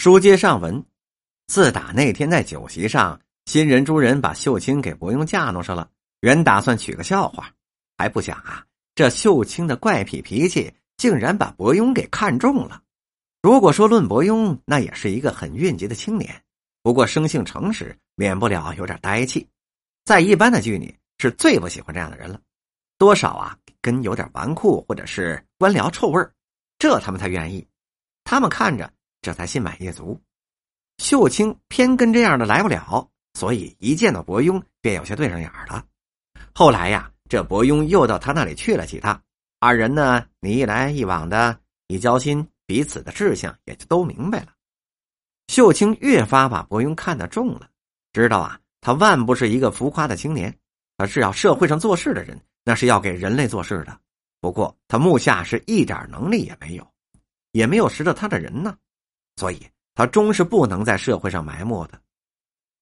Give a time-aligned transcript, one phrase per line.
[0.00, 0.84] 书接上文，
[1.48, 5.90] 自打那天在酒席上，新人诸人把秀清给伯庸架弄上了，
[6.20, 7.52] 原打算取个笑话，
[7.96, 8.64] 还不想啊，
[8.94, 12.80] 这秀清的怪癖脾气竟然把伯庸给看中了。
[13.42, 16.44] 如果说论伯庸，那也是一个很运吉的青年，
[16.80, 19.48] 不过生性诚实，免不了有点呆气，
[20.04, 22.40] 在一般的剧里是最不喜欢这样的人了，
[22.98, 26.24] 多少啊跟有点纨绔或者是官僚臭味
[26.78, 27.66] 这他们才愿意，
[28.22, 28.88] 他们看着。
[29.28, 30.18] 这才心满意足，
[30.96, 35.84] 秀清偏跟这样的来不了，所以一见到伯庸便有些对上眼了。
[36.54, 39.22] 后来呀，这伯庸又到他那里去了几趟，
[39.60, 44.54] 二人呢，你一来一往的，一交心，彼此的志向也就都明白了。
[45.48, 47.68] 秀清越发把伯庸看得重了，
[48.14, 50.58] 知道啊，他万不是一个浮夸的青年，
[50.96, 54.00] 而是要社会上做事的人，那是要给人类做事的。
[54.40, 56.90] 不过他目下是一点能力也没有，
[57.52, 58.74] 也没有识得他的人呢。
[59.38, 62.00] 所以，他终是不能在社会上埋没的。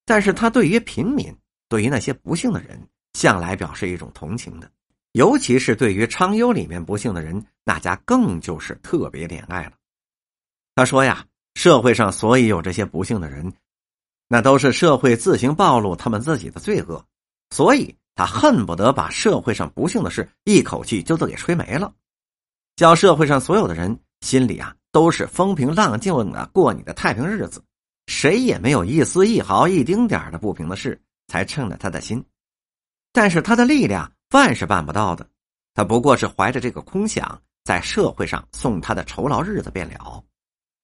[0.07, 1.37] 但是他对于平民，
[1.69, 2.81] 对于那些不幸的人，
[3.13, 4.71] 向来表示一种同情的。
[5.13, 9.73] 尤其是对于昌幽里面不幸的人，那家更就是特别怜爱了。
[10.75, 13.53] 他说呀，社会上所以有这些不幸的人，
[14.29, 17.05] 那都是社会自行暴露他们自己的罪恶，
[17.51, 21.93] 所以他恨不得把社会上不幸的事一口气就都给吹没了，
[22.77, 24.76] 叫社会上所有的人心里啊。
[24.97, 27.63] 都是风平浪静的过你的太平日子，
[28.07, 32.25] 谁也没有一丝一毫一丁点的不平的事，才称了他的心。
[33.13, 35.29] 但是他的力量万是办不到的，
[35.75, 40.25] 他不过是怀着这个空想，在社会上送他的酬劳日子便了。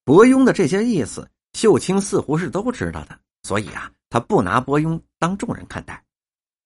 [0.05, 6.05] 伯庸的这些意思，秀清似乎是都知道的，所以啊，他不拿伯庸当众人看待。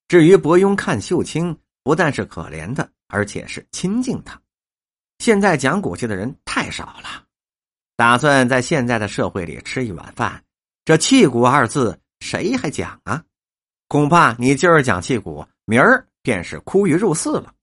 [0.08, 4.42] 至于伯庸看秀清，不但是可怜的，而且是亲近他。
[5.20, 7.22] 现在讲骨气的人太少了。
[7.96, 10.44] 打算在现在的社会里吃一碗饭，
[10.84, 13.24] 这气骨二字谁还讲啊？
[13.88, 17.54] 恐怕你今儿讲气骨，明儿便是枯鱼入寺了。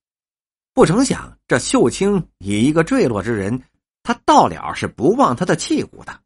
[0.73, 3.61] 不成想，这秀清以一个坠落之人，
[4.01, 6.19] 他到了是不忘他的气骨的。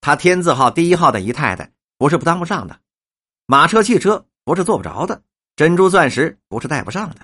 [0.00, 2.78] 他天字号第一号的姨太太不是不当不上的，
[3.46, 5.20] 马车汽车不是坐不着的，
[5.56, 7.16] 珍珠钻石不是戴不上的。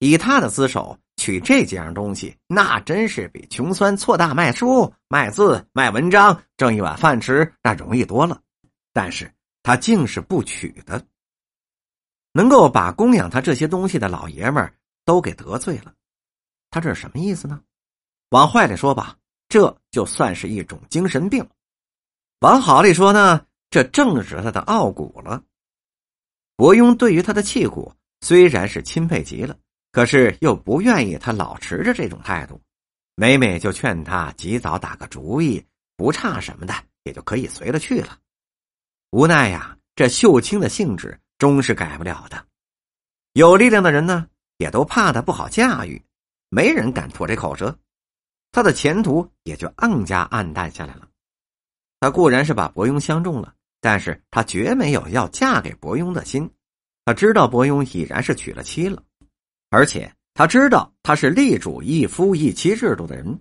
[0.00, 0.98] 以他的姿手。
[1.16, 8.40] 取这几样东西，那真是比穷酸错大卖书、卖字、卖文章挣一碗饭吃那容易多了。
[8.92, 9.32] 但是
[9.62, 11.04] 他竟是不取的，
[12.32, 14.74] 能够把供养他这些东西的老爷们儿
[15.04, 15.92] 都给得罪了。
[16.70, 17.60] 他这是什么意思呢？
[18.30, 19.16] 往坏里说吧，
[19.48, 21.42] 这就算是一种精神病；
[22.40, 25.42] 往好里说呢，这正是他的傲骨了。
[26.56, 29.56] 伯庸对于他的气骨虽然是钦佩极了。
[29.96, 32.60] 可是又不愿意他老持着这种态度，
[33.14, 35.64] 每每就劝他及早打个主意，
[35.96, 36.74] 不差什么的
[37.04, 38.18] 也就可以随了去了。
[39.08, 42.44] 无奈呀，这秀清的性质终是改不了的。
[43.32, 46.04] 有力量的人呢，也都怕他不好驾驭，
[46.50, 47.74] 没人敢吐这口舌，
[48.52, 51.08] 他的前途也就更加暗淡下来了。
[52.00, 56.50] 他固然是把伯庸相中了，但是他绝没有要嫁给伯庸的心。
[57.06, 59.02] 他知道伯庸已然是娶了妻了。
[59.70, 63.38] 而且他知道他是立主一夫一妻制度的人，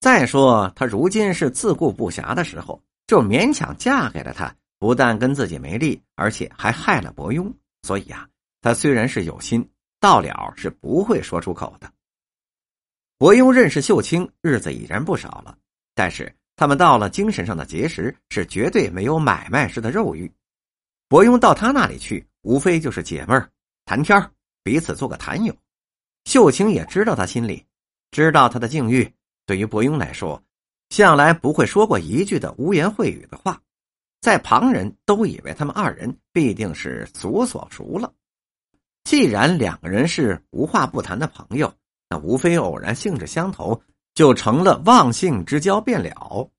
[0.00, 7.52] 再说他如今是自顾不暇的时候，就勉强嫁给了他，不但跟自己没利，而且还害了伯庸。
[7.82, 8.28] 所以啊，
[8.60, 9.68] 他虽然是有心，
[10.00, 11.90] 到了是不会说出口的。
[13.16, 15.56] 伯庸认识秀清日子已然不少了，
[15.94, 20.30] 但是他们到了精神上的结识是绝对没有买卖式的肉欲。
[21.08, 23.50] 伯庸到他那里去，无非就是解闷儿、
[23.84, 24.30] 谈天儿。
[24.68, 25.56] 彼此做个谈友，
[26.26, 27.64] 秀清也知道他心里，
[28.10, 29.10] 知道他的境遇。
[29.46, 30.44] 对于伯庸来说，
[30.90, 33.58] 向来不会说过一句的污言秽语的话，
[34.20, 38.12] 在旁人都以为他们二人必定是足所熟了。
[39.04, 41.72] 既然两个人是无话不谈的朋友，
[42.10, 46.50] 那无非偶然兴致相投，就成了忘性之交便了。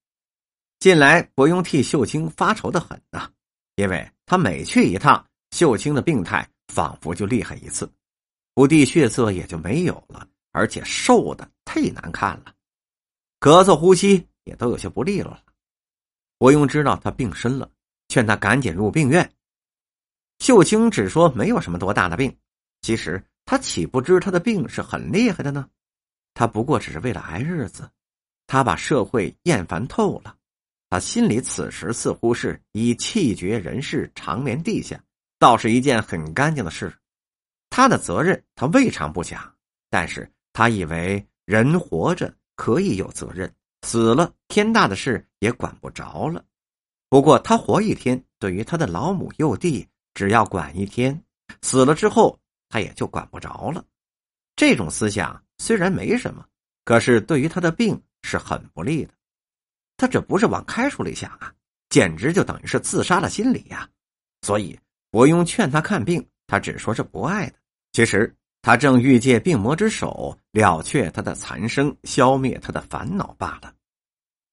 [0.80, 3.30] 近来伯庸替秀清发愁的很呐，
[3.76, 7.88] 因为他每去一趟，秀清的病态仿佛就厉害一次。
[8.60, 12.54] 五弟血色也就没有了，而且瘦的太难看了，
[13.40, 15.44] 咳嗽呼吸也都有些不利落了。
[16.38, 17.72] 伯庸知道他病深了，
[18.10, 19.32] 劝他赶紧入病院。
[20.40, 22.38] 秀清只说没有什么多大的病，
[22.82, 25.70] 其实他岂不知他的病是很厉害的呢？
[26.34, 27.90] 他不过只是为了挨日子，
[28.46, 30.36] 他把社会厌烦透了，
[30.90, 35.02] 他心里此时似乎是以气绝人世，长眠地下，
[35.38, 36.94] 倒是一件很干净的事。
[37.70, 39.56] 他的责任，他未尝不讲，
[39.90, 46.44] 但是他以为人活着可以有责任，死了天大的事也管不着了。
[47.10, 51.24] 不过他活一天，对于他的老母幼弟，只要管一天，
[51.62, 52.40] 死了之后
[52.70, 53.84] 他也就管不着了。
[54.56, 56.46] 这种思想虽然没什么，
[56.86, 59.14] 可是对于他的病是很不利的。
[59.98, 61.54] 他这不是往开处里想啊，
[61.90, 63.90] 简直就等于是自杀的心理呀。
[64.42, 64.80] 所以
[65.10, 67.54] 伯庸劝他看病，他只说是不爱的。
[67.94, 73.74] 其实他正欲借病魔之手了却他的残生，消灭他的烦恼罢了。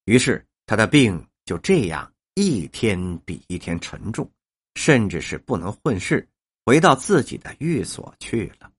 [0.05, 2.13] 于是他的病就这样。
[2.39, 4.31] 一天比一天沉重，
[4.75, 6.29] 甚至是不能混世，
[6.67, 8.71] 回到自己的寓所去了。